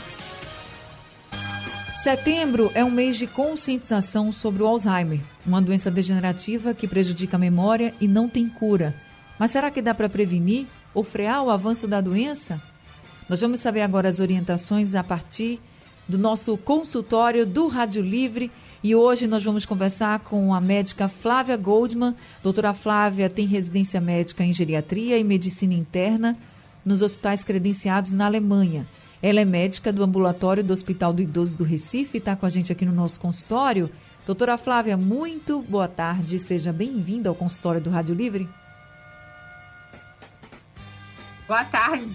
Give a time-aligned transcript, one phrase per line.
[2.02, 7.40] Setembro é um mês de conscientização sobre o Alzheimer, uma doença degenerativa que prejudica a
[7.40, 8.92] memória e não tem cura.
[9.38, 12.60] Mas será que dá para prevenir ou frear o avanço da doença?
[13.28, 15.60] Nós vamos saber agora as orientações a partir
[16.08, 18.50] do nosso consultório do Rádio Livre.
[18.82, 22.14] E hoje nós vamos conversar com a médica Flávia Goldman.
[22.42, 26.36] Doutora Flávia tem residência médica em geriatria e medicina interna
[26.84, 28.86] nos hospitais credenciados na Alemanha.
[29.22, 32.48] Ela é médica do ambulatório do Hospital do Idoso do Recife e está com a
[32.48, 33.88] gente aqui no nosso consultório.
[34.26, 36.40] Doutora Flávia, muito boa tarde.
[36.40, 38.48] Seja bem-vinda ao consultório do Rádio Livre.
[41.46, 42.08] Boa tarde.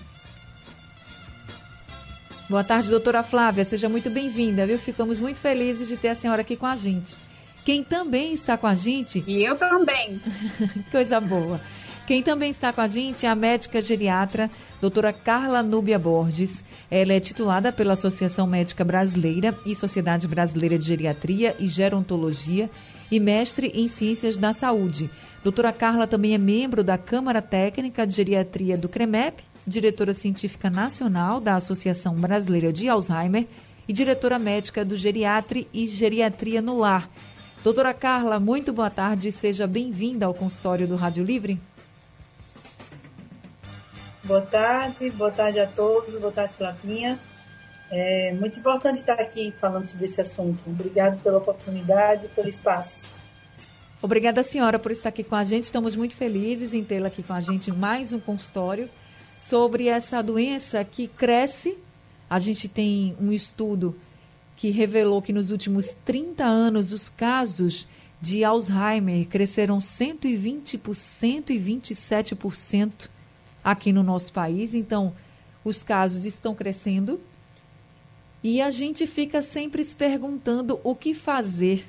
[2.50, 3.66] Boa tarde, doutora Flávia.
[3.66, 4.80] Seja muito bem-vinda, viu?
[4.80, 7.18] Ficamos muito felizes de ter a senhora aqui com a gente.
[7.66, 9.22] Quem também está com a gente.
[9.28, 10.22] E eu também.
[10.90, 11.60] Coisa boa.
[12.08, 16.64] Quem também está com a gente é a médica geriatra, doutora Carla Núbia Borges.
[16.90, 22.70] Ela é titulada pela Associação Médica Brasileira e Sociedade Brasileira de Geriatria e Gerontologia
[23.12, 25.10] e mestre em Ciências da Saúde.
[25.44, 31.42] Doutora Carla também é membro da Câmara Técnica de Geriatria do CREMEP, diretora científica nacional
[31.42, 33.46] da Associação Brasileira de Alzheimer
[33.88, 37.10] e diretora médica do Geriatri e Geriatria no Lar.
[37.64, 41.60] Doutora Carla, muito boa tarde seja bem-vinda ao consultório do Rádio Livre.
[44.24, 47.20] Boa tarde, boa tarde a todos, boa tarde, Flavinha.
[47.90, 50.64] É muito importante estar aqui falando sobre esse assunto.
[50.68, 53.10] Obrigado pela oportunidade, pelo espaço.
[54.02, 55.64] Obrigada, senhora, por estar aqui com a gente.
[55.64, 58.90] Estamos muito felizes em tê-la aqui com a gente em mais um consultório
[59.38, 61.78] sobre essa doença que cresce.
[62.30, 63.96] A gente tem um estudo
[64.56, 67.88] que revelou que nos últimos 30 anos os casos
[68.20, 73.08] de Alzheimer cresceram 120%, 127%
[73.64, 74.74] aqui no nosso país.
[74.74, 75.14] Então,
[75.64, 77.20] os casos estão crescendo
[78.44, 81.86] e a gente fica sempre se perguntando o que fazer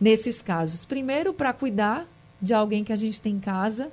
[0.00, 0.84] nesses casos.
[0.84, 2.06] Primeiro, para cuidar
[2.40, 3.90] de alguém que a gente tem em casa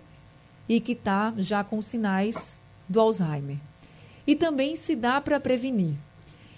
[0.70, 2.56] e que está já com sinais
[2.88, 3.58] do Alzheimer.
[4.26, 5.96] E também se dá para prevenir.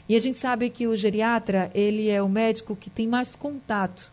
[0.08, 4.10] E a gente sabe que o geriatra, ele é o médico que tem mais contato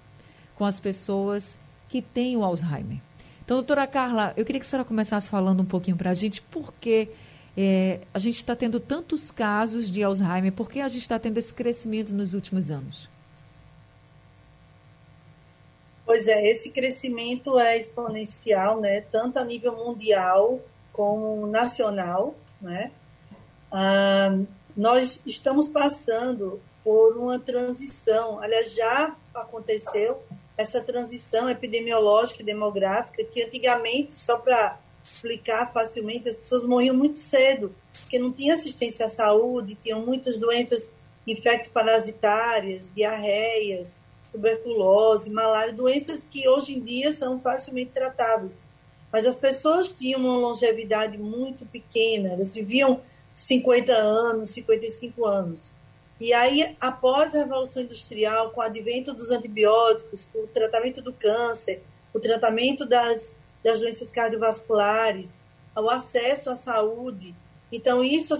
[0.54, 2.98] com as pessoas que têm o Alzheimer.
[3.44, 6.42] Então, doutora Carla, eu queria que a senhora começasse falando um pouquinho para a gente
[6.42, 7.08] por que
[7.56, 11.38] é, a gente está tendo tantos casos de Alzheimer, por que a gente está tendo
[11.38, 13.08] esse crescimento nos últimos anos?
[16.04, 19.00] Pois é, esse crescimento é exponencial, né?
[19.10, 20.60] Tanto a nível mundial
[20.96, 22.90] como nacional, né?
[23.70, 24.34] Ah,
[24.74, 30.22] nós estamos passando por uma transição, aliás, já aconteceu
[30.56, 37.18] essa transição epidemiológica e demográfica, que antigamente, só para explicar facilmente, as pessoas morriam muito
[37.18, 40.90] cedo, porque não tinha assistência à saúde, tinham muitas doenças
[41.26, 43.94] infecto-parasitárias, diarreias,
[44.32, 48.64] tuberculose, malária, doenças que hoje em dia são facilmente tratáveis.
[49.12, 53.00] Mas as pessoas tinham uma longevidade muito pequena, elas viviam
[53.34, 55.72] 50 anos, 55 anos.
[56.18, 61.12] E aí, após a Revolução Industrial, com o advento dos antibióticos, com o tratamento do
[61.12, 65.34] câncer, o tratamento das, das doenças cardiovasculares,
[65.76, 67.34] o acesso à saúde,
[67.70, 68.32] então isso,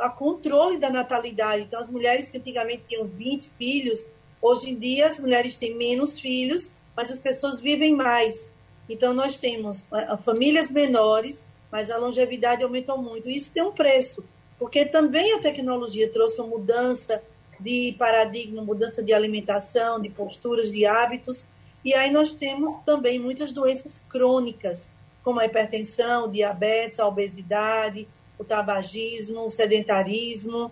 [0.00, 1.62] a controle da natalidade.
[1.62, 4.06] Então, as mulheres que antigamente tinham 20 filhos,
[4.42, 8.50] hoje em dia as mulheres têm menos filhos, mas as pessoas vivem mais.
[8.88, 9.86] Então, nós temos
[10.22, 13.28] famílias menores, mas a longevidade aumentou muito.
[13.28, 14.24] Isso tem um preço
[14.58, 17.22] porque também a tecnologia trouxe uma mudança
[17.58, 21.46] de paradigma, mudança de alimentação, de posturas, de hábitos,
[21.84, 24.90] e aí nós temos também muitas doenças crônicas,
[25.22, 28.08] como a hipertensão, diabetes, a obesidade,
[28.38, 30.70] o tabagismo, o sedentarismo,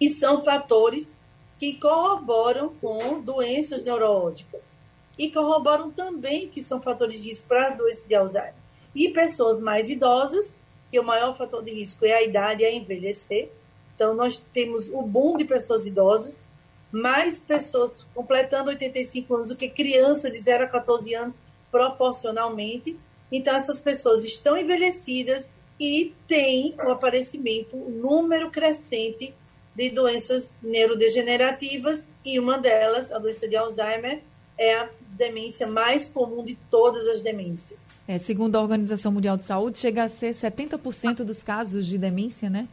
[0.00, 1.12] e são fatores
[1.58, 4.73] que corroboram com doenças neurológicas
[5.18, 8.54] e corroboram também que são fatores de risco para a doença de Alzheimer.
[8.94, 10.54] E pessoas mais idosas
[10.90, 13.50] que o maior fator de risco é a idade, é envelhecer.
[13.94, 16.48] Então, nós temos o boom de pessoas idosas,
[16.92, 21.38] mais pessoas completando 85 anos do que criança de 0 a 14 anos,
[21.70, 22.96] proporcionalmente.
[23.32, 25.50] Então, essas pessoas estão envelhecidas
[25.80, 29.34] e têm o aparecimento, o número crescente
[29.74, 34.22] de doenças neurodegenerativas, e uma delas, a doença de Alzheimer,
[34.56, 37.88] é a demência mais comum de todas as demências.
[38.06, 42.50] É, segundo a Organização Mundial de Saúde, chega a ser 70% dos casos de demência,
[42.50, 42.68] né?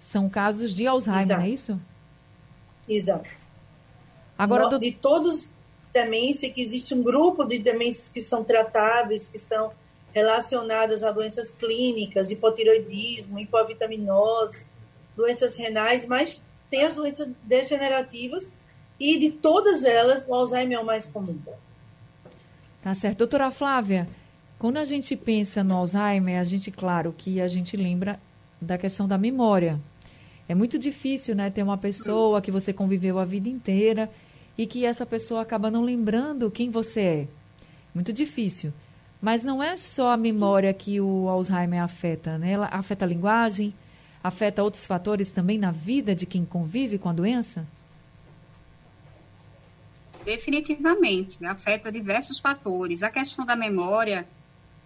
[0.00, 1.42] São casos de Alzheimer, Exato.
[1.42, 1.80] é isso?
[2.88, 3.28] Exato.
[4.38, 4.78] Agora, do...
[4.78, 5.50] de todos
[5.92, 9.72] demência, que existe um grupo de demências que são tratáveis, que são
[10.12, 14.72] relacionadas a doenças clínicas, hipotiroidismo, hipovitaminose,
[15.16, 18.56] doenças renais, mas tem as doenças degenerativas
[18.98, 21.38] e de todas elas o Alzheimer é o mais comum.
[22.82, 23.18] Tá certo.
[23.18, 24.08] Doutora Flávia,
[24.58, 28.18] quando a gente pensa no Alzheimer, a gente, claro, que a gente lembra
[28.60, 29.78] da questão da memória.
[30.48, 34.10] É muito difícil, né, ter uma pessoa que você conviveu a vida inteira
[34.56, 37.26] e que essa pessoa acaba não lembrando quem você é.
[37.94, 38.72] Muito difícil.
[39.20, 42.52] Mas não é só a memória que o Alzheimer afeta, né?
[42.52, 43.74] Ela afeta a linguagem,
[44.24, 47.66] afeta outros fatores também na vida de quem convive com a doença?
[50.24, 53.02] Definitivamente, afeta diversos fatores.
[53.02, 54.28] A questão da memória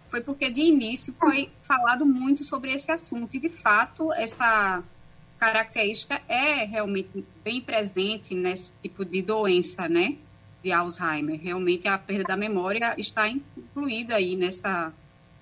[0.09, 4.83] foi porque de início foi falado muito sobre esse assunto e de fato essa
[5.37, 10.15] característica é realmente bem presente nesse tipo de doença, né?
[10.63, 11.39] De Alzheimer.
[11.41, 14.93] Realmente a perda da memória está incluída aí nessa,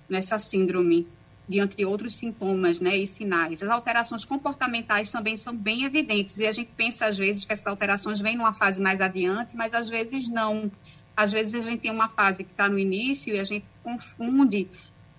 [0.08, 1.06] nessa síndrome,
[1.48, 2.96] diante de outros sintomas, né?
[2.96, 3.62] E sinais.
[3.62, 7.66] As alterações comportamentais também são bem evidentes e a gente pensa às vezes que essas
[7.66, 10.70] alterações vêm numa fase mais adiante, mas às vezes não.
[11.16, 14.68] Às vezes a gente tem uma fase que está no início e a gente confunde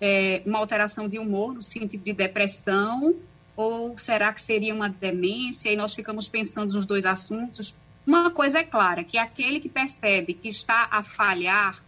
[0.00, 3.14] é, uma alteração de humor no sentido de depressão
[3.56, 5.70] ou será que seria uma demência?
[5.70, 7.74] E nós ficamos pensando nos dois assuntos.
[8.06, 11.82] Uma coisa é clara, que aquele que percebe que está a falhar,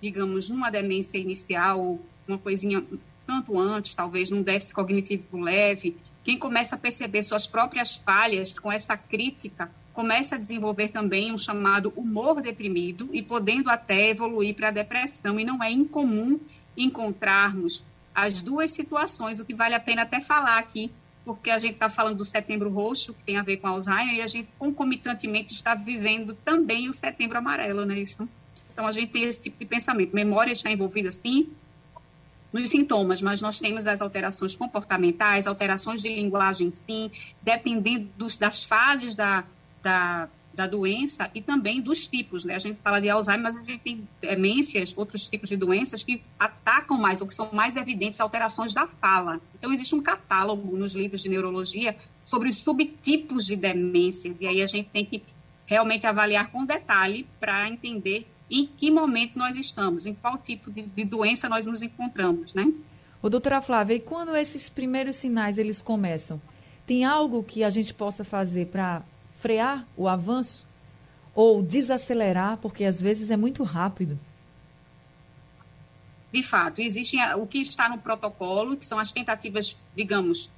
[0.00, 2.82] digamos, numa demência inicial, ou uma coisinha
[3.28, 5.94] tanto antes, talvez num déficit cognitivo leve,
[6.24, 11.36] quem começa a perceber suas próprias falhas com essa crítica, começa a desenvolver também um
[11.36, 15.38] chamado humor deprimido e podendo até evoluir para a depressão.
[15.38, 16.40] E não é incomum
[16.74, 17.84] encontrarmos
[18.14, 20.90] as duas situações, o que vale a pena até falar aqui
[21.28, 24.22] porque a gente está falando do setembro roxo, que tem a ver com Alzheimer, e
[24.22, 28.26] a gente concomitantemente está vivendo também o setembro amarelo, não é isso?
[28.72, 30.14] Então, a gente tem esse tipo de pensamento.
[30.14, 31.50] Memória está envolvida, sim,
[32.52, 37.10] nos sintomas, mas nós temos as alterações comportamentais, alterações de linguagem, sim,
[37.42, 39.44] dependendo dos, das fases da,
[39.82, 42.54] da, da doença e também dos tipos, né?
[42.54, 46.22] A gente fala de Alzheimer, mas a gente tem demências, outros tipos de doenças que
[46.38, 49.40] atacam mais, ou que são mais evidentes alterações da fala.
[49.54, 51.94] Então, existe um catálogo nos livros de neurologia
[52.24, 55.22] sobre os subtipos de demências, e aí a gente tem que
[55.66, 60.82] realmente avaliar com detalhe para entender em que momento nós estamos, em qual tipo de,
[60.82, 62.72] de doença nós nos encontramos, né?
[63.22, 66.40] O doutora Flávia, e quando esses primeiros sinais eles começam,
[66.86, 69.02] tem algo que a gente possa fazer para
[69.38, 70.66] frear o avanço
[71.34, 74.18] ou desacelerar, porque às vezes é muito rápido?
[76.32, 80.50] De fato, existe o que está no protocolo, que são as tentativas, digamos,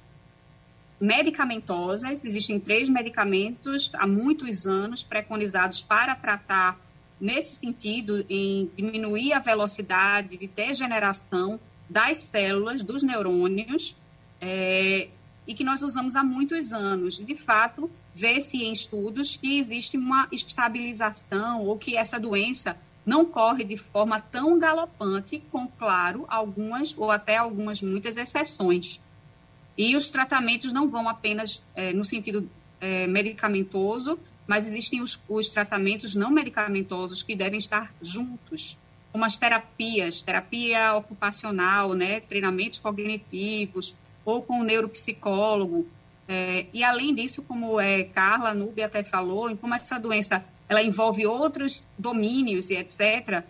[0.99, 2.25] medicamentosas.
[2.25, 6.77] Existem três medicamentos há muitos anos preconizados para tratar
[7.21, 13.95] nesse sentido, em diminuir a velocidade de degeneração das células, dos neurônios,
[14.41, 15.07] é,
[15.45, 17.23] e que nós usamos há muitos anos.
[17.23, 22.75] De fato, vê-se em estudos que existe uma estabilização ou que essa doença
[23.05, 28.99] não corre de forma tão galopante, com, claro, algumas ou até algumas muitas exceções.
[29.77, 34.19] E os tratamentos não vão apenas é, no sentido é, medicamentoso,
[34.51, 38.77] mas existem os, os tratamentos não medicamentosos que devem estar juntos,
[39.09, 45.87] como as terapias, terapia ocupacional, né, treinamentos cognitivos, ou com o neuropsicólogo,
[46.27, 51.25] é, e além disso, como é, Carla Nube até falou, como essa doença ela envolve
[51.25, 53.45] outros domínios e etc.,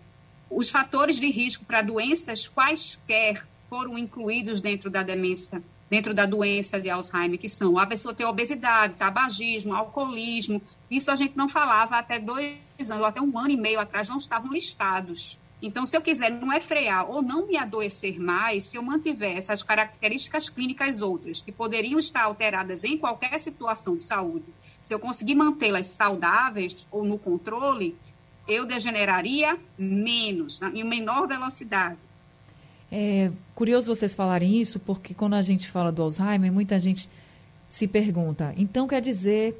[0.48, 5.60] os fatores de risco para doenças quaisquer foram incluídos dentro da demência,
[5.92, 10.62] dentro da doença de Alzheimer, que são a pessoa ter obesidade, tabagismo, alcoolismo.
[10.90, 12.56] Isso a gente não falava até dois
[12.88, 15.38] anos, até um ano e meio atrás, não estavam listados.
[15.60, 19.36] Então, se eu quiser não é frear ou não me adoecer mais, se eu mantiver
[19.36, 24.46] essas características clínicas outras, que poderiam estar alteradas em qualquer situação de saúde,
[24.80, 27.94] se eu conseguir mantê-las saudáveis ou no controle,
[28.48, 31.98] eu degeneraria menos, em menor velocidade.
[32.94, 37.08] É curioso vocês falarem isso, porque quando a gente fala do Alzheimer, muita gente
[37.70, 39.56] se pergunta, então quer dizer,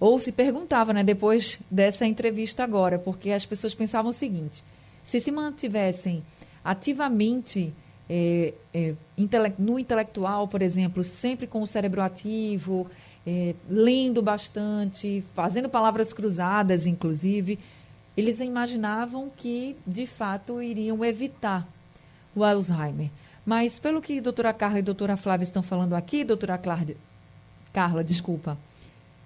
[0.00, 4.64] ou se perguntava, né, depois dessa entrevista agora, porque as pessoas pensavam o seguinte,
[5.04, 6.24] se se mantivessem
[6.64, 7.72] ativamente
[8.10, 12.90] é, é, intele no intelectual, por exemplo, sempre com o cérebro ativo,
[13.24, 17.60] é, lendo bastante, fazendo palavras cruzadas, inclusive,
[18.16, 21.64] eles imaginavam que, de fato, iriam evitar
[22.34, 23.10] o Alzheimer.
[23.44, 26.94] Mas, pelo que a doutora Carla e a doutora Flávia estão falando aqui, doutora Carla,
[27.72, 28.56] Carla desculpa,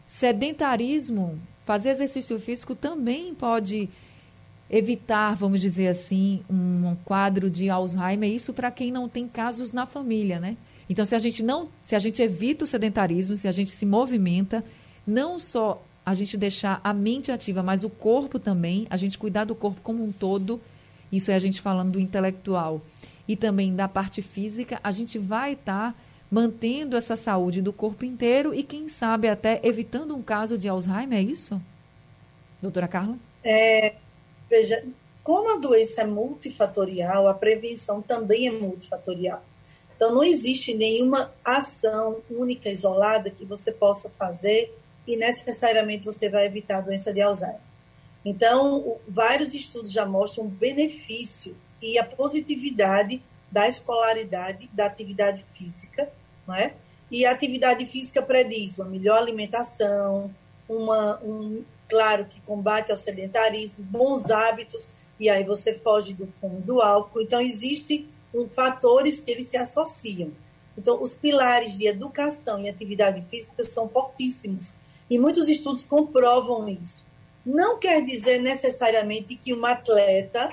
[0.09, 3.89] sedentarismo fazer exercício físico também pode
[4.71, 9.85] evitar, vamos dizer assim, um quadro de Alzheimer, isso para quem não tem casos na
[9.85, 10.57] família, né?
[10.89, 13.85] Então, se a gente não, se a gente evita o sedentarismo, se a gente se
[13.85, 14.65] movimenta,
[15.07, 19.45] não só a gente deixar a mente ativa, mas o corpo também, a gente cuidar
[19.45, 20.61] do corpo como um todo,
[21.11, 22.81] isso é a gente falando do intelectual
[23.29, 25.99] e também da parte física, a gente vai estar tá
[26.31, 31.19] mantendo essa saúde do corpo inteiro e, quem sabe, até evitando um caso de Alzheimer,
[31.19, 31.61] é isso?
[32.61, 33.17] Doutora Carla?
[33.45, 33.95] É,
[34.49, 34.85] veja,
[35.23, 39.43] como a doença é multifatorial, a prevenção também é multifatorial.
[39.95, 44.73] Então, não existe nenhuma ação única, isolada, que você possa fazer
[45.07, 47.61] e necessariamente você vai evitar a doença de Alzheimer.
[48.27, 56.11] Então, vários estudos já mostram o benefício e a positividade da escolaridade, da atividade física,
[56.45, 56.75] não é?
[57.09, 60.29] E a atividade física prediz uma melhor alimentação,
[60.69, 64.91] uma, um, claro que combate ao sedentarismo, bons hábitos,
[65.21, 67.23] e aí você foge do fumo do álcool.
[67.23, 70.33] Então, existem um, fatores que eles se associam.
[70.77, 74.75] Então, os pilares de educação e atividade física são fortíssimos.
[75.09, 77.07] E muitos estudos comprovam isso.
[77.47, 80.49] Não quer dizer necessariamente que um atleta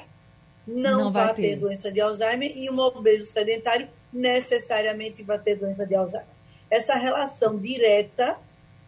[0.68, 1.42] não, não vai ter.
[1.42, 6.28] ter doença de Alzheimer e um obeso sedentário necessariamente vai ter doença de Alzheimer.
[6.70, 8.38] Essa relação direta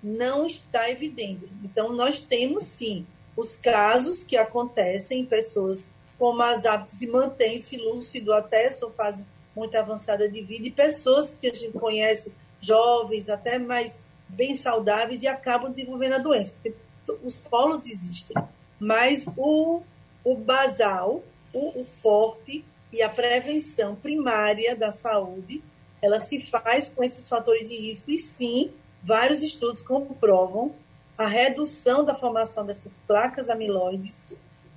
[0.03, 1.49] não está evidente.
[1.63, 7.77] Então, nós temos sim os casos que acontecem em pessoas com mais hábitos e mantém-se
[7.77, 13.29] lúcido até sua fase muito avançada de vida, e pessoas que a gente conhece, jovens,
[13.29, 13.97] até mais
[14.27, 16.55] bem saudáveis, e acabam desenvolvendo a doença.
[17.23, 18.35] Os polos existem,
[18.79, 19.81] mas o,
[20.23, 25.61] o basal, o, o forte e a prevenção primária da saúde,
[26.01, 28.71] ela se faz com esses fatores de risco, e sim,
[29.03, 30.73] vários estudos comprovam
[31.17, 34.29] a redução da formação dessas placas amiloides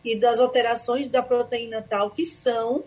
[0.04, 2.84] e das alterações da proteína tal, que são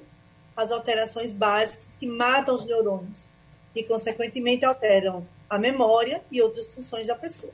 [0.56, 3.30] as alterações básicas que matam os neurônios
[3.76, 7.54] e, consequentemente, alteram a memória e outras funções da pessoa.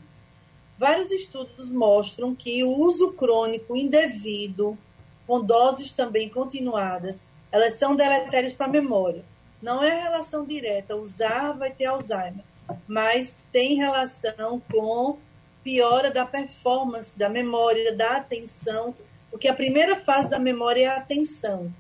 [0.77, 4.77] Vários estudos mostram que o uso crônico indevido,
[5.25, 9.25] com doses também continuadas, elas são deletérias para a memória
[9.62, 12.44] não é relação direta, usar vai ter Alzheimer,
[12.88, 15.17] mas tem relação com
[15.63, 18.96] piora da performance, da memória, da atenção,
[19.31, 21.72] porque a primeira fase da memória é a atenção.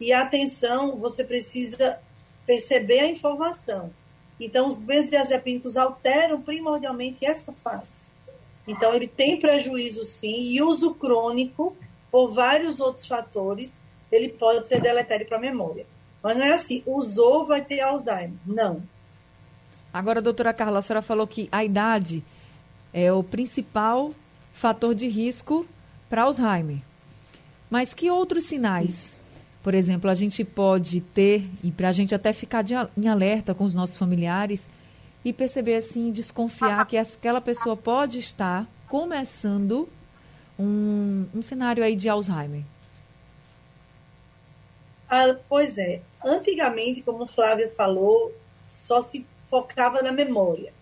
[0.00, 1.98] E a atenção, você precisa
[2.46, 3.90] perceber a informação.
[4.40, 8.00] Então, os benzodiazepínicos alteram primordialmente essa fase.
[8.66, 11.76] Então, ele tem prejuízo sim, e uso crônico,
[12.10, 13.76] por vários outros fatores,
[14.10, 15.86] ele pode ser deletério para a memória.
[16.22, 18.32] Mas não é assim, usou, vai ter Alzheimer.
[18.46, 18.82] Não.
[19.92, 22.22] Agora, doutora Carla, a senhora falou que a idade
[22.92, 24.14] é o principal
[24.52, 25.66] fator de risco
[26.08, 26.78] para Alzheimer.
[27.70, 29.20] Mas que outros sinais,
[29.62, 33.54] por exemplo, a gente pode ter, e para a gente até ficar de, em alerta
[33.54, 34.68] com os nossos familiares
[35.24, 39.88] e perceber assim, desconfiar que aquela pessoa pode estar começando
[40.58, 42.62] um, um cenário aí de Alzheimer?
[45.08, 46.00] Ah, pois é.
[46.24, 48.34] Antigamente, como Flávia falou,
[48.70, 50.72] só se focava na memória.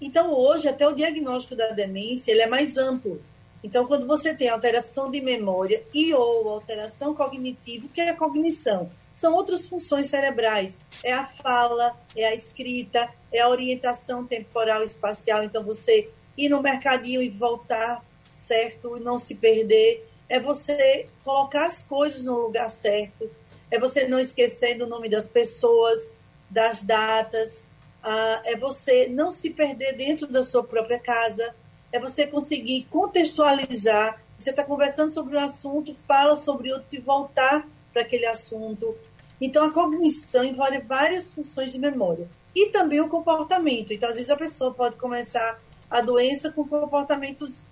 [0.00, 3.20] Então, hoje, até o diagnóstico da demência ele é mais amplo.
[3.62, 8.16] Então, quando você tem alteração de memória e ou alteração cognitiva, o que é a
[8.16, 8.90] cognição?
[9.12, 10.78] São outras funções cerebrais.
[11.04, 15.44] É a fala, é a escrita, é a orientação temporal espacial.
[15.44, 18.02] Então, você ir no mercadinho e voltar,
[18.34, 18.96] certo?
[18.96, 20.08] E não se perder.
[20.28, 23.30] É você colocar as coisas no lugar certo.
[23.70, 26.12] É você não esquecer do nome das pessoas,
[26.48, 27.66] das datas.
[28.02, 31.54] Ah, é você não se perder dentro da sua própria casa
[31.92, 34.20] é você conseguir contextualizar.
[34.36, 38.96] Você está conversando sobre um assunto, fala sobre outro e voltar para aquele assunto.
[39.40, 42.28] Então, a cognição envolve várias funções de memória.
[42.54, 43.92] E também o comportamento.
[43.92, 47.62] Então, às vezes, a pessoa pode começar a doença com comportamentos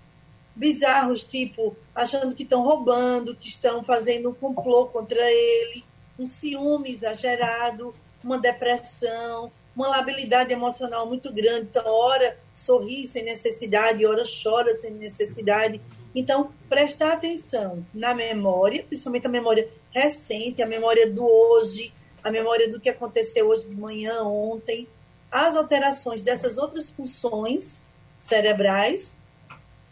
[0.55, 5.85] bizarros, tipo achando que estão roubando, que estão fazendo um complô contra ele,
[6.17, 11.67] um ciúme exagerado, uma depressão, uma labilidade emocional muito grande.
[11.69, 15.79] Então, hora sorri sem necessidade, hora chora sem necessidade.
[16.13, 22.69] Então, prestar atenção na memória, principalmente a memória recente, a memória do hoje, a memória
[22.69, 24.87] do que aconteceu hoje de manhã, ontem,
[25.31, 27.83] as alterações dessas outras funções
[28.17, 29.17] cerebrais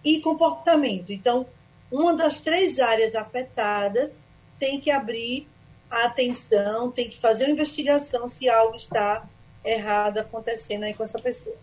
[0.03, 1.11] e comportamento.
[1.11, 1.45] Então,
[1.91, 4.19] uma das três áreas afetadas
[4.59, 5.47] tem que abrir
[5.89, 9.25] a atenção, tem que fazer uma investigação se algo está
[9.63, 11.55] errado acontecendo aí com essa pessoa.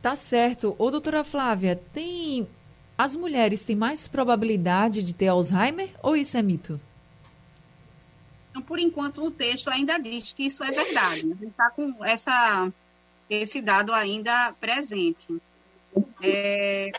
[0.00, 0.74] Tá certo.
[0.78, 2.48] Ô, doutora Flávia, tem.
[2.96, 6.80] As mulheres têm mais probabilidade de ter Alzheimer ou isso é mito?
[8.50, 11.20] Então, por enquanto, o texto ainda diz que isso é verdade.
[11.20, 12.72] A gente está com essa,
[13.30, 15.40] esse dado ainda presente.
[16.20, 16.90] É,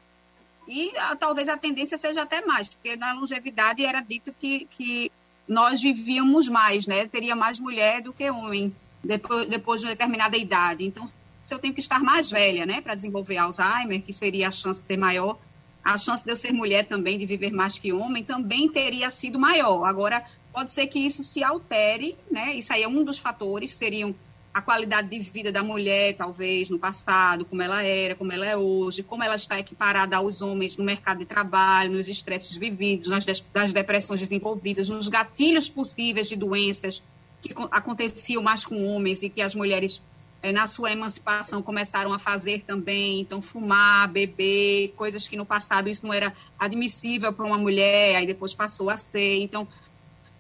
[0.68, 5.12] e a, talvez a tendência seja até mais, porque na longevidade era dito que, que
[5.50, 7.08] nós vivíamos mais, né?
[7.08, 8.72] Teria mais mulher do que homem
[9.03, 10.86] depois, depois de uma determinada idade.
[10.86, 11.03] Então,
[11.44, 14.81] se eu tenho que estar mais velha, né, para desenvolver Alzheimer, que seria a chance
[14.81, 15.40] de ser maior,
[15.83, 19.40] a chance de eu ser mulher também, de viver mais que homem, também teria sido
[19.40, 19.85] maior.
[19.85, 22.53] Agora, pode ser que isso se altere, né?
[22.53, 24.14] Isso aí é um dos fatores, seriam
[24.53, 28.57] a qualidade de vida da mulher, talvez, no passado, como ela era, como ela é
[28.57, 33.25] hoje, como ela está equiparada aos homens no mercado de trabalho, nos estresses vividos, nas,
[33.53, 37.03] nas depressões desenvolvidas, nos gatilhos possíveis de doenças
[37.42, 40.01] que aconteciam mais com homens e que as mulheres,
[40.42, 43.22] eh, na sua emancipação, começaram a fazer também.
[43.22, 48.25] Então, fumar, beber, coisas que no passado isso não era admissível para uma mulher, aí
[48.25, 49.38] depois passou a ser.
[49.42, 49.68] Então,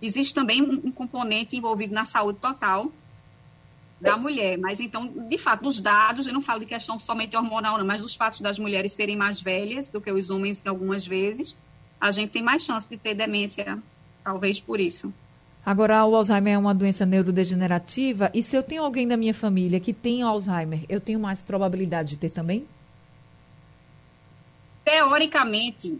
[0.01, 2.91] existe também um, um componente envolvido na saúde total
[3.99, 4.57] da mulher.
[4.57, 8.01] Mas, então, de fato, os dados, eu não falo de questão somente hormonal, não, mas
[8.01, 11.57] os fatos das mulheres serem mais velhas do que os homens, algumas vezes,
[11.99, 13.77] a gente tem mais chance de ter demência,
[14.23, 15.13] talvez por isso.
[15.65, 19.79] Agora, o Alzheimer é uma doença neurodegenerativa e se eu tenho alguém da minha família
[19.79, 22.65] que tem Alzheimer, eu tenho mais probabilidade de ter também?
[24.83, 25.99] Teoricamente,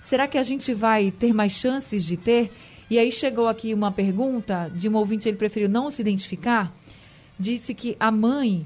[0.00, 2.52] será que a gente vai ter mais chances de ter?
[2.88, 6.72] E aí chegou aqui uma pergunta de um ouvinte, ele preferiu não se identificar,
[7.36, 8.64] disse que a mãe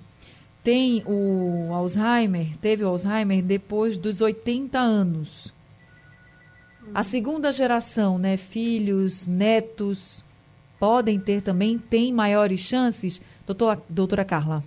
[0.62, 5.51] tem o Alzheimer, teve o Alzheimer depois dos 80 anos.
[6.95, 10.23] A segunda geração, né, filhos, netos,
[10.79, 13.23] podem ter também, têm maiores chances?
[13.47, 14.62] Doutora, doutora Carla.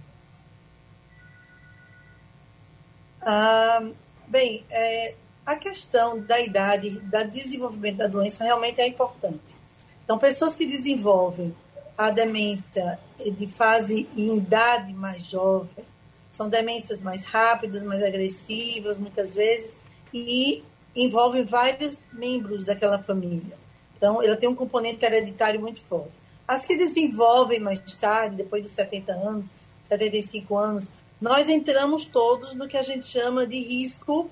[3.25, 3.83] Ah,
[4.27, 9.55] bem, é, a questão da idade, da desenvolvimento da doença realmente é importante.
[10.03, 11.55] Então, pessoas que desenvolvem
[11.97, 15.83] a demência de fase em idade mais jovem,
[16.31, 19.75] são demências mais rápidas, mais agressivas, muitas vezes,
[20.13, 20.63] e
[20.95, 23.57] envolvem vários membros daquela família.
[23.97, 26.11] Então, ela tem um componente hereditário muito forte.
[26.47, 29.51] As que desenvolvem mais tarde, depois dos 70 anos,
[29.89, 30.91] 75 anos,
[31.25, 34.29] nós entramos todos no que a gente chama de risco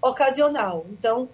[0.00, 0.86] ocasional.
[0.88, 1.28] Então,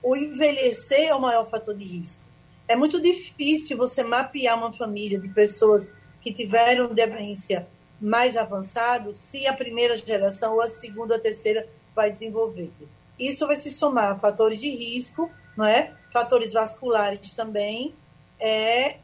[0.00, 2.22] o envelhecer é o maior fator de risco.
[2.68, 5.90] É muito difícil você mapear uma família de pessoas
[6.20, 7.66] que tiveram demência
[8.00, 12.70] mais avançado se a primeira geração ou a segunda ou a terceira vai desenvolver.
[13.18, 15.92] Isso vai se somar a fatores de risco, não é?
[16.12, 17.92] fatores vasculares também,
[18.38, 18.98] é,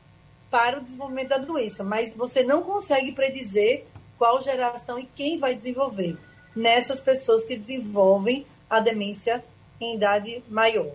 [0.53, 3.87] para o desenvolvimento da doença, mas você não consegue predizer
[4.19, 6.17] qual geração e quem vai desenvolver
[6.55, 9.45] nessas pessoas que desenvolvem a demência
[9.81, 10.91] em idade maior.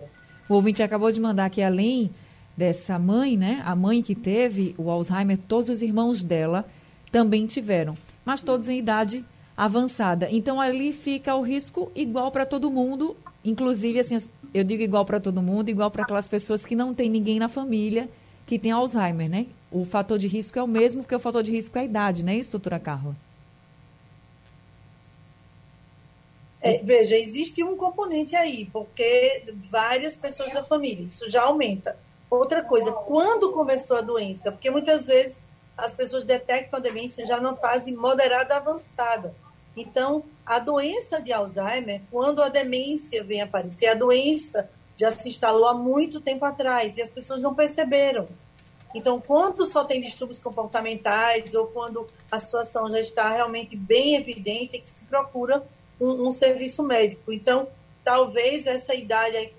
[0.48, 2.10] O ouvinte acabou de mandar que além
[2.56, 6.66] dessa mãe, né, a mãe que teve o Alzheimer, todos os irmãos dela
[7.10, 9.24] também tiveram, mas todos em idade
[9.56, 10.28] avançada.
[10.30, 14.18] Então ali fica o risco igual para todo mundo, inclusive assim,
[14.52, 17.48] eu digo igual para todo mundo, igual para aquelas pessoas que não tem ninguém na
[17.48, 18.08] família
[18.46, 19.46] que tem Alzheimer, né?
[19.72, 22.22] O fator de risco é o mesmo, porque o fator de risco é a idade,
[22.22, 23.16] não é isso, doutora Carla?
[26.60, 31.96] É, veja, existe um componente aí, porque várias pessoas da família, isso já aumenta.
[32.30, 34.52] Outra coisa, quando começou a doença?
[34.52, 35.38] Porque muitas vezes
[35.76, 39.34] as pessoas detectam a demência já na fase moderada avançada.
[39.76, 45.66] Então, a doença de Alzheimer, quando a demência vem aparecer, a doença já se instalou
[45.66, 48.28] há muito tempo atrás e as pessoas não perceberam.
[48.94, 54.76] Então, quando só tem distúrbios comportamentais ou quando a situação já está realmente bem evidente,
[54.76, 55.62] é que se procura
[56.00, 57.32] um, um serviço médico.
[57.32, 57.68] Então,
[58.04, 59.52] talvez essa idade, aí,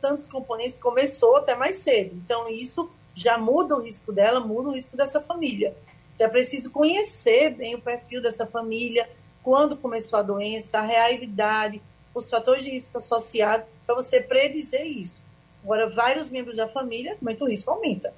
[0.00, 2.14] tantos componentes, começou até mais cedo.
[2.16, 5.74] Então, isso já muda o risco dela, muda o risco dessa família.
[6.14, 9.08] Então, é preciso conhecer bem o perfil dessa família,
[9.42, 11.80] quando começou a doença, a realidade,
[12.14, 15.22] os fatores de risco associados, para você predizer isso.
[15.62, 18.12] Agora, vários membros da família, muito risco aumenta.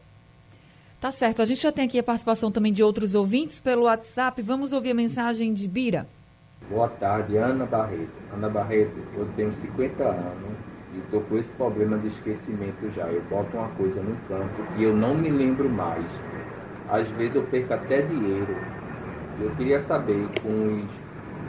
[1.00, 1.42] Tá certo.
[1.42, 4.40] A gente já tem aqui a participação também de outros ouvintes pelo WhatsApp.
[4.40, 6.06] Vamos ouvir a mensagem de Bira.
[6.70, 8.10] Boa tarde, Ana Barreto.
[8.32, 10.56] Ana Barreto, eu tenho 50 anos
[10.94, 13.06] e estou com esse problema de esquecimento já.
[13.08, 16.06] Eu boto uma coisa no canto e eu não me lembro mais.
[16.88, 18.56] Às vezes eu perco até dinheiro.
[19.40, 20.90] Eu queria saber com, os,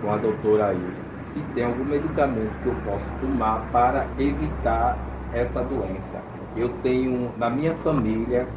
[0.01, 4.97] com a doutora aí se tem algum medicamento que eu posso tomar para evitar
[5.33, 6.21] essa doença.
[6.55, 8.47] Eu tenho na minha família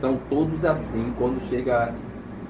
[0.00, 1.94] são todos assim quando chega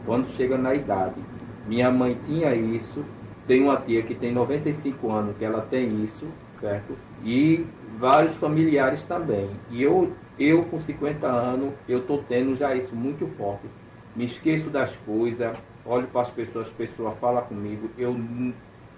[0.05, 1.21] quando chega na idade.
[1.67, 3.05] Minha mãe tinha isso,
[3.47, 6.27] tem uma tia que tem 95 anos que ela tem isso,
[6.61, 6.97] certo?
[7.25, 7.67] E
[7.99, 9.51] vários familiares também.
[9.71, 13.67] E eu, eu com 50 anos, eu tô tendo já isso muito forte.
[14.15, 18.17] Me esqueço das coisas, olho para as pessoas, as pessoas falam comigo, eu,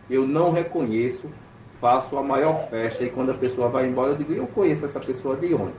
[0.08, 1.26] eu não reconheço,
[1.80, 5.00] faço a maior festa e quando a pessoa vai embora eu digo, eu conheço essa
[5.00, 5.72] pessoa de onde?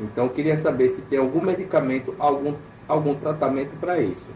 [0.00, 2.54] Então eu queria saber se tem algum medicamento, algum,
[2.88, 4.26] algum tratamento para isso.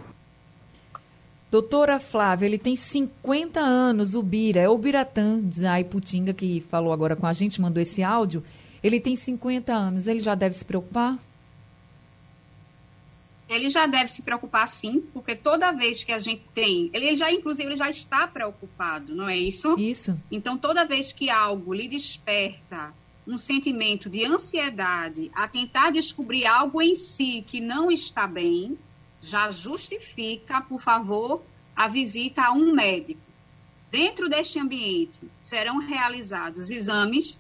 [1.50, 6.92] Doutora Flávia, ele tem 50 anos, o Bira, é o Biratã da Iputinga que falou
[6.92, 8.44] agora com a gente, mandou esse áudio.
[8.82, 11.18] Ele tem 50 anos, ele já deve se preocupar?
[13.48, 17.30] Ele já deve se preocupar sim, porque toda vez que a gente tem, ele já
[17.30, 19.78] inclusive ele já está preocupado, não é isso?
[19.78, 20.16] Isso.
[20.30, 22.92] Então toda vez que algo lhe desperta
[23.26, 28.78] um sentimento de ansiedade a tentar descobrir algo em si que não está bem,
[29.20, 31.42] já justifica, por favor,
[31.74, 33.20] a visita a um médico.
[33.90, 37.38] Dentro deste ambiente serão realizados exames,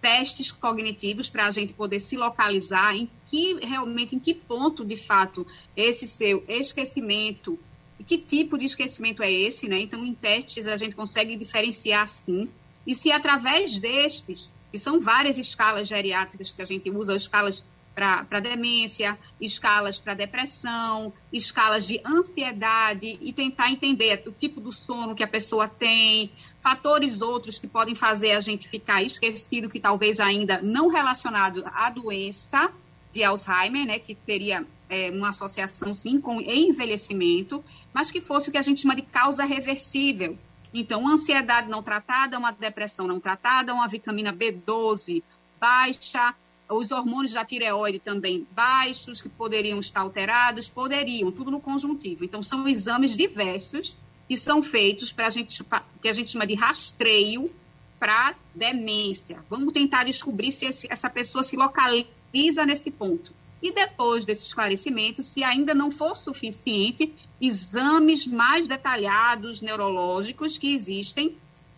[0.00, 4.96] testes cognitivos para a gente poder se localizar em que realmente em que ponto de
[4.96, 7.58] fato esse seu esquecimento
[7.98, 9.78] e que tipo de esquecimento é esse, né?
[9.78, 12.48] Então, em testes a gente consegue diferenciar sim.
[12.86, 17.62] E se através destes, que são várias escalas geriátricas que a gente usa, escalas
[17.94, 25.14] para demência, escalas para depressão, escalas de ansiedade e tentar entender o tipo do sono
[25.14, 26.30] que a pessoa tem,
[26.62, 31.90] fatores outros que podem fazer a gente ficar esquecido, que talvez ainda não relacionado à
[31.90, 32.70] doença
[33.12, 38.52] de Alzheimer, né, que teria é, uma associação sim com envelhecimento, mas que fosse o
[38.52, 40.38] que a gente chama de causa reversível.
[40.72, 45.22] Então, ansiedade não tratada, uma depressão não tratada, uma vitamina B12
[45.58, 46.34] baixa,
[46.68, 52.24] os hormônios da tireoide também baixos, que poderiam estar alterados, poderiam, tudo no conjuntivo.
[52.24, 55.64] Então, são exames diversos que são feitos para a gente,
[56.00, 57.50] que a gente chama de rastreio
[57.98, 59.44] para demência.
[59.50, 63.32] Vamos tentar descobrir se esse, essa pessoa se localiza nesse ponto.
[63.62, 71.36] E depois desse esclarecimento, se ainda não for suficiente, exames mais detalhados neurológicos que existem,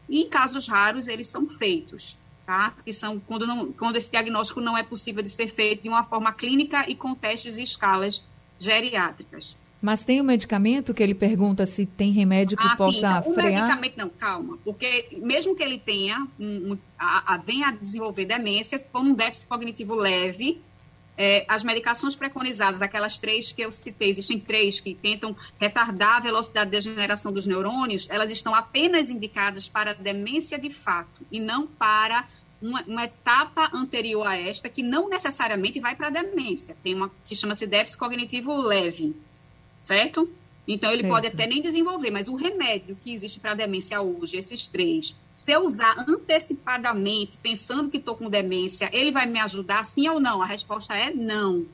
[0.08, 2.74] e em casos raros eles são feitos tá?
[2.84, 6.04] Que são quando, não, quando esse diagnóstico não é possível de ser feito de uma
[6.04, 8.24] forma clínica e com testes e escalas
[8.58, 9.56] geriátricas.
[9.80, 13.34] Mas tem um medicamento que ele pergunta se tem remédio que ah, possa sim, então,
[13.34, 13.62] frear?
[13.64, 18.24] Medicamento não, calma, porque mesmo que ele tenha, um, um, a, a, venha a desenvolver
[18.24, 20.60] demências, como um déficit cognitivo leve,
[21.16, 26.20] é, as medicações preconizadas, aquelas três que eu citei, existem três que tentam retardar a
[26.20, 31.66] velocidade de degeneração dos neurônios, elas estão apenas indicadas para demência de fato e não
[31.66, 32.26] para
[32.60, 36.76] uma, uma, etapa anterior a esta que não necessariamente vai para a demência.
[36.82, 39.14] Tem uma que chama-se déficit cognitivo leve,
[39.82, 40.30] certo?
[40.66, 41.12] Então, ele certo.
[41.12, 45.16] pode até nem desenvolver, mas o remédio que existe para a demência hoje, esses três,
[45.36, 50.20] se eu usar antecipadamente, pensando que estou com demência, ele vai me ajudar sim ou
[50.20, 50.40] não?
[50.40, 51.66] A resposta é não.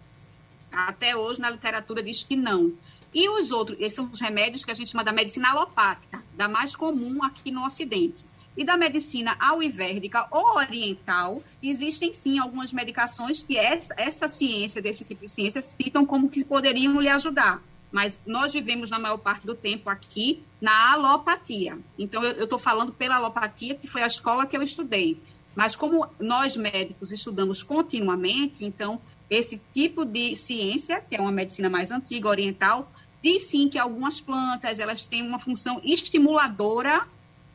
[0.72, 2.72] Até hoje, na literatura, diz que não.
[3.12, 6.48] E os outros, esses são os remédios que a gente chama da medicina alopática, da
[6.48, 8.24] mais comum aqui no Ocidente
[8.58, 15.04] e da medicina auivérdica ou oriental, existem sim algumas medicações que essa, essa ciência, desse
[15.04, 17.62] tipo de ciência, citam como que poderiam lhe ajudar.
[17.90, 21.78] Mas nós vivemos, na maior parte do tempo, aqui na alopatia.
[21.98, 25.18] Então, eu estou falando pela alopatia, que foi a escola que eu estudei.
[25.54, 31.70] Mas como nós médicos estudamos continuamente, então, esse tipo de ciência, que é uma medicina
[31.70, 32.90] mais antiga, oriental,
[33.22, 37.06] diz sim que algumas plantas, elas têm uma função estimuladora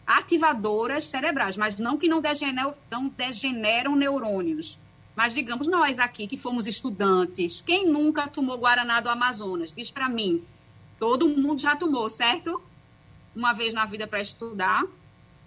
[0.05, 4.79] ativadoras cerebrais, mas não que não degeneram, não degeneram neurônios.
[5.15, 9.71] Mas digamos nós aqui que fomos estudantes, quem nunca tomou Guaraná do Amazonas?
[9.71, 10.43] Diz para mim.
[10.99, 12.61] Todo mundo já tomou, certo?
[13.35, 14.83] Uma vez na vida para estudar.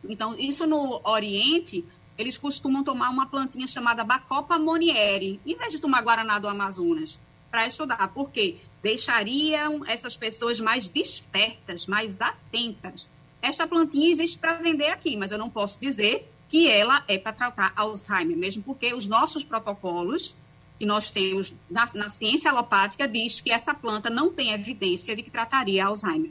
[0.04, 1.84] Então, isso no Oriente,
[2.16, 7.20] eles costumam tomar uma plantinha chamada Bacopa monieri, em vez de tomar Guaraná do Amazonas,
[7.50, 8.06] para estudar.
[8.08, 8.56] Por quê?
[8.82, 13.08] Deixariam essas pessoas mais despertas, mais atentas
[13.46, 17.32] esta plantinha existe para vender aqui, mas eu não posso dizer que ela é para
[17.32, 20.36] tratar Alzheimer, mesmo porque os nossos protocolos
[20.78, 25.22] que nós temos na, na, ciência alopática diz que essa planta não tem evidência de
[25.22, 26.30] que trataria Alzheimer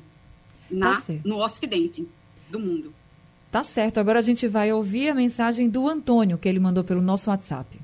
[0.70, 2.08] na, tá no ocidente
[2.50, 2.94] do mundo.
[3.52, 4.00] Tá certo.
[4.00, 7.80] Agora a gente vai ouvir a mensagem do Antônio, que ele mandou pelo nosso WhatsApp.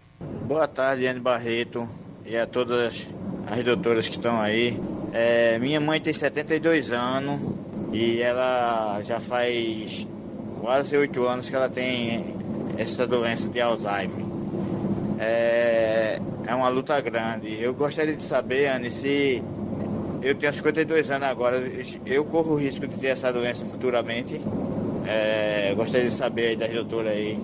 [0.45, 1.87] Boa tarde, Anne Barreto,
[2.25, 3.09] e a todas
[3.47, 4.77] as doutoras que estão aí.
[5.13, 7.41] É, minha mãe tem 72 anos,
[7.91, 10.07] e ela já faz
[10.61, 12.35] quase oito anos que ela tem
[12.77, 14.25] essa doença de Alzheimer.
[15.19, 17.61] É, é uma luta grande.
[17.61, 19.43] Eu gostaria de saber, Anne, se
[20.21, 21.61] eu tenho 52 anos agora,
[22.05, 24.39] eu corro o risco de ter essa doença futuramente.
[25.05, 27.39] É, gostaria de saber aí das doutoras aí.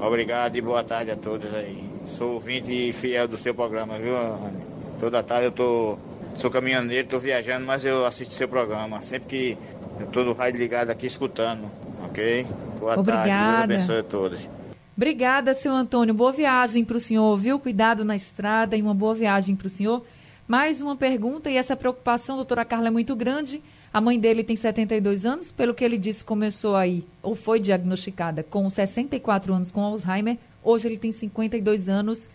[0.00, 1.78] Obrigado e boa tarde a todos aí.
[2.06, 4.60] Sou ouvinte fiel do seu programa, viu, Anne?
[4.98, 5.98] Toda tarde eu tô
[6.34, 9.02] Sou caminhoneiro, estou viajando, mas eu assisto seu programa.
[9.02, 9.58] Sempre que
[9.98, 11.70] eu estou no rádio ligado aqui escutando,
[12.04, 12.46] ok?
[12.78, 13.28] Boa Obrigada.
[13.28, 14.48] tarde, Deus abençoe a todos.
[14.96, 16.12] Obrigada, seu Antônio.
[16.12, 17.58] Boa viagem para o senhor, viu?
[17.58, 20.04] Cuidado na estrada e uma boa viagem para o senhor.
[20.46, 23.62] Mais uma pergunta, e essa preocupação, doutora Carla, é muito grande.
[23.92, 28.42] A mãe dele tem 72 anos, pelo que ele disse, começou aí, ou foi diagnosticada
[28.42, 30.36] com 64 anos com Alzheimer.
[30.62, 32.28] Hoje ele tem 52 anos.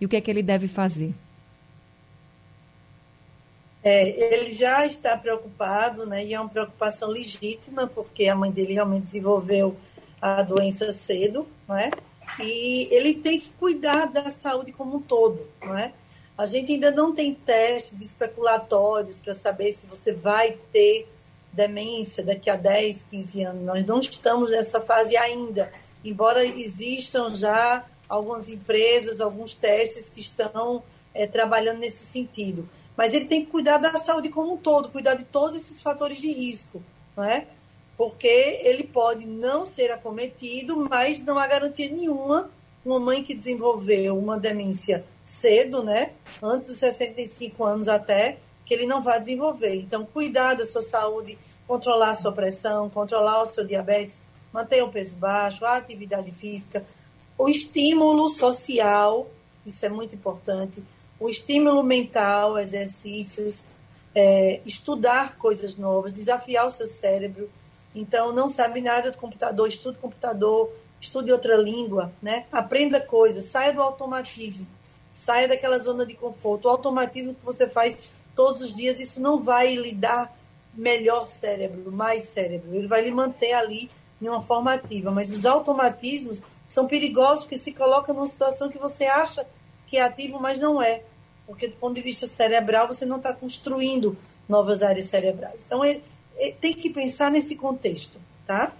[0.00, 1.14] E o que é que ele deve fazer?
[3.82, 6.24] É, ele já está preocupado, né?
[6.24, 9.76] E é uma preocupação legítima, porque a mãe dele realmente desenvolveu
[10.20, 11.90] a doença cedo, não é?
[12.38, 15.92] E ele tem que cuidar da saúde como um todo, não é?
[16.36, 21.06] A gente ainda não tem testes especulatórios para saber se você vai ter
[21.52, 23.62] demência daqui a 10, 15 anos.
[23.62, 25.72] Nós não estamos nessa fase ainda,
[26.04, 30.82] embora existam já algumas empresas, alguns testes que estão
[31.14, 32.68] é, trabalhando nesse sentido
[33.00, 36.18] mas ele tem que cuidar da saúde como um todo, cuidar de todos esses fatores
[36.18, 36.82] de risco,
[37.16, 37.46] não é?
[37.96, 42.50] Porque ele pode não ser acometido, mas não há garantia nenhuma
[42.84, 48.36] uma mãe que desenvolveu uma demência cedo, né, antes dos 65 anos até,
[48.66, 49.76] que ele não vai desenvolver.
[49.76, 54.20] Então, cuidar da sua saúde, controlar a sua pressão, controlar o seu diabetes,
[54.52, 56.84] manter o peso baixo, a atividade física,
[57.38, 59.26] o estímulo social,
[59.64, 60.82] isso é muito importante
[61.20, 63.66] o estímulo mental, exercícios,
[64.14, 67.48] é, estudar coisas novas, desafiar o seu cérebro.
[67.94, 72.46] Então, não sabe nada do computador, estude computador, estude outra língua, né?
[72.50, 74.66] aprenda coisas, saia do automatismo,
[75.12, 76.64] saia daquela zona de conforto.
[76.64, 80.34] O automatismo que você faz todos os dias, isso não vai lhe dar
[80.74, 82.74] melhor cérebro, mais cérebro.
[82.74, 85.10] Ele vai lhe manter ali de uma forma ativa.
[85.10, 89.46] Mas os automatismos são perigosos porque se coloca numa situação que você acha
[89.88, 91.02] que é ativo, mas não é.
[91.50, 94.16] Porque do ponto de vista cerebral, você não está construindo
[94.48, 95.64] novas áreas cerebrais.
[95.66, 96.00] Então, é,
[96.38, 98.72] é, tem que pensar nesse contexto, tá?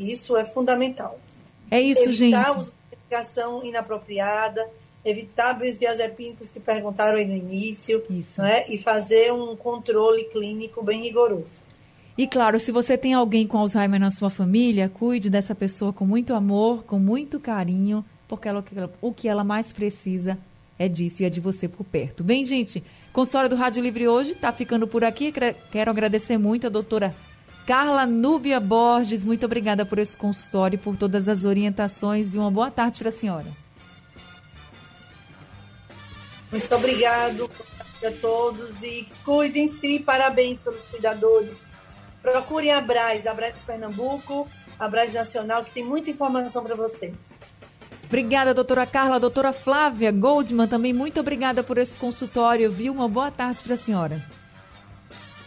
[0.00, 1.20] Isso é fundamental.
[1.70, 2.34] É isso, Evitar gente.
[2.34, 4.66] Evitar a medicação inapropriada,
[5.04, 8.40] evitar benzodiazepínicos que perguntaram aí no início, Isso.
[8.40, 8.64] Né?
[8.70, 11.60] e fazer um controle clínico bem rigoroso.
[12.16, 16.06] E claro, se você tem alguém com Alzheimer na sua família, cuide dessa pessoa com
[16.06, 18.64] muito amor, com muito carinho, porque ela,
[19.02, 20.38] o que ela mais precisa
[20.78, 22.24] é disso e é de você por perto.
[22.24, 22.82] Bem, gente,
[23.12, 25.32] consultório do Rádio Livre hoje está ficando por aqui.
[25.70, 27.14] Quero agradecer muito a doutora
[27.66, 29.24] Carla Núbia Borges.
[29.24, 33.12] Muito obrigada por esse consultório, por todas as orientações e uma boa tarde para a
[33.12, 33.46] senhora.
[36.50, 37.50] Muito obrigado
[38.06, 40.00] a todos e cuidem-se.
[40.00, 41.62] Parabéns pelos cuidadores.
[42.22, 47.30] Procurem a Braz, a Braz Pernambuco, a Braz Nacional, que tem muita informação para vocês.
[48.14, 49.18] Obrigada, doutora Carla.
[49.18, 52.92] Doutora Flávia Goldman, também muito obrigada por esse consultório, viu?
[52.92, 54.24] Uma boa tarde para a senhora.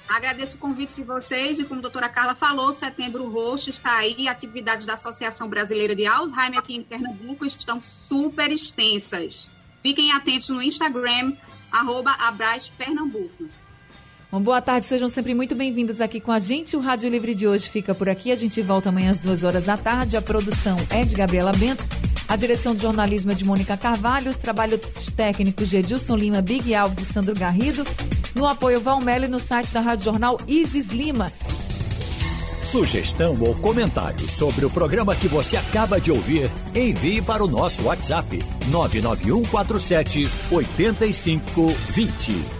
[0.09, 4.27] Agradeço o convite de vocês e, como a doutora Carla falou, Setembro Roxo está aí.
[4.27, 9.47] Atividades da Associação Brasileira de Alzheimer aqui em Pernambuco estão super extensas.
[9.81, 11.31] Fiquem atentos no Instagram,
[11.71, 12.17] arroba
[12.77, 13.45] Pernambuco.
[14.29, 16.75] Uma boa tarde, sejam sempre muito bem-vindos aqui com a gente.
[16.75, 18.29] O Rádio Livre de hoje fica por aqui.
[18.29, 20.17] A gente volta amanhã às duas horas da tarde.
[20.17, 22.06] A produção é de Gabriela Bento.
[22.27, 24.29] A direção de jornalismo é de Mônica Carvalho.
[24.29, 24.81] Os trabalhos
[25.15, 27.85] técnicos de Edilson Lima, Big Alves e Sandro Garrido.
[28.35, 31.31] No apoio Valmelo e no site da Rádio Jornal Isis Lima.
[32.63, 37.83] Sugestão ou comentário sobre o programa que você acaba de ouvir, envie para o nosso
[37.83, 42.56] WhatsApp 99147 8520.